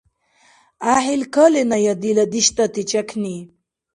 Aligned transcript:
ГӀяхӀил 0.83 1.21
каленая, 1.33 1.93
дила 2.01 2.25
диштӀати 2.31 2.83
чякни! 2.89 3.37